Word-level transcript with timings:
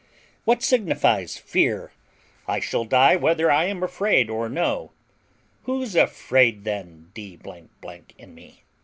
What 0.45 0.63
signifies 0.63 1.37
fear? 1.37 1.91
I 2.47 2.59
shall 2.59 2.85
die 2.85 3.15
whether 3.15 3.51
I 3.51 3.65
am 3.65 3.83
afraid 3.83 4.31
or 4.31 4.49
no: 4.49 4.93
who's 5.65 5.95
afraid 5.95 6.63
then, 6.63 7.11
d 7.13 7.37
n 8.17 8.33
me?" 8.33 8.63